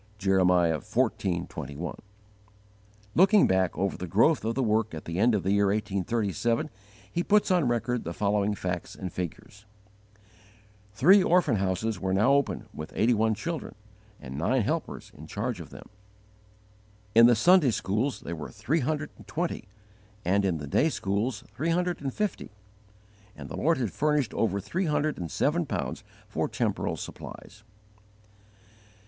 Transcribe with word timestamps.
"_Comp. 0.19 0.49
Numbers 0.49 0.83
xiv. 0.87 1.43
13 1.45 1.45
19; 1.45 1.45
1 1.45 1.45
Kings 1.45 1.45
xix. 1.45 1.45
10; 1.47 1.47
Jer. 1.47 1.73
xiv. 1.75 1.93
21. 1.93 1.95
Looking 3.13 3.47
back 3.47 3.77
over 3.77 3.97
the 3.97 4.07
growth 4.07 4.43
of 4.43 4.55
the 4.55 4.63
work 4.63 4.95
at 4.95 5.05
the 5.05 5.19
end 5.19 5.35
of 5.35 5.43
the 5.43 5.51
year 5.51 5.67
1837, 5.67 6.69
he 7.11 7.21
puts 7.23 7.51
on 7.51 7.67
record 7.67 8.03
the 8.03 8.11
following 8.11 8.55
facts 8.55 8.95
and 8.95 9.13
figures: 9.13 9.67
Three 10.91 11.21
orphan 11.21 11.57
houses 11.57 11.99
were 11.99 12.15
now 12.15 12.33
open 12.33 12.65
with 12.73 12.91
eighty 12.95 13.13
one 13.13 13.35
children, 13.35 13.75
and 14.19 14.39
nine 14.39 14.63
helpers 14.63 15.11
in 15.15 15.27
charge 15.27 15.59
of 15.59 15.69
them. 15.69 15.87
In 17.13 17.27
the 17.27 17.35
Sunday 17.35 17.69
schools 17.69 18.21
there 18.21 18.35
were 18.35 18.49
three 18.49 18.79
hundred 18.79 19.11
and 19.17 19.27
twenty, 19.27 19.65
and 20.25 20.43
in 20.43 20.57
the 20.57 20.65
day 20.65 20.89
schools 20.89 21.43
three 21.53 21.69
hundred 21.69 22.01
and 22.01 22.11
fifty; 22.11 22.49
and 23.35 23.49
the 23.49 23.55
Lord 23.55 23.77
had 23.77 23.91
furnished 23.91 24.33
over 24.33 24.59
three 24.59 24.85
hundred 24.87 25.19
and 25.19 25.29
seven 25.29 25.67
pounds 25.67 26.03
for 26.27 26.47
temporal 26.49 26.97
supplies. 26.97 27.61